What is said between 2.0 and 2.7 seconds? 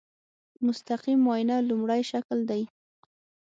شکل دی.